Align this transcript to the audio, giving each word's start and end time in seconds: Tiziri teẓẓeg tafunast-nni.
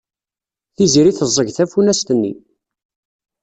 Tiziri 0.75 1.11
teẓẓeg 1.17 1.47
tafunast-nni. 1.51 2.33